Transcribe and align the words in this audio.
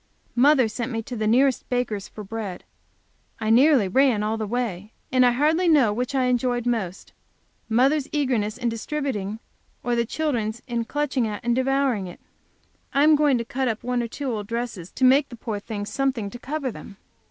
Mother 0.35 0.67
sent 0.67 0.91
me 0.91 1.03
to 1.03 1.15
the 1.15 1.27
nearest 1.27 1.69
baker's 1.69 2.07
for 2.07 2.23
bread; 2.23 2.63
I 3.39 3.45
ran 3.51 3.53
nearly 3.53 4.23
all 4.23 4.35
the 4.35 4.47
way, 4.47 4.93
and 5.11 5.23
I 5.23 5.29
hardly 5.29 5.67
know 5.67 5.93
which 5.93 6.15
I 6.15 6.23
enjoyed 6.23 6.65
most, 6.65 7.13
mother's 7.69 8.07
eagerness 8.11 8.57
in 8.57 8.67
distributing, 8.67 9.37
or 9.83 9.95
the 9.95 10.03
children's 10.03 10.63
in 10.65 10.85
clutching 10.85 11.27
at 11.27 11.43
and 11.43 11.55
devouring 11.55 12.07
it. 12.07 12.19
I 12.95 13.03
am 13.03 13.15
going 13.15 13.37
to 13.37 13.45
cut 13.45 13.67
up 13.67 13.83
one 13.83 14.01
or 14.01 14.07
two 14.07 14.31
old 14.31 14.47
dresses 14.47 14.89
to 14.91 15.03
make 15.05 15.29
the 15.29 15.35
poor 15.35 15.59
things 15.59 15.89
something 15.91 16.31
to 16.31 16.39
cover 16.39 16.71
them. 16.71 16.97